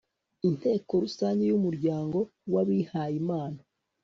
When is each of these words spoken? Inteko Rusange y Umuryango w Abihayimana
Inteko 0.49 0.91
Rusange 1.03 1.43
y 1.49 1.55
Umuryango 1.59 2.17
w 2.53 2.55
Abihayimana 2.61 3.61